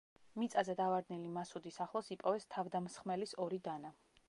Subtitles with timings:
[0.43, 3.97] მიწაზე დავარდნილი მასუდის ახლოს იპოვეს თავდამსხმელის ორი დანა.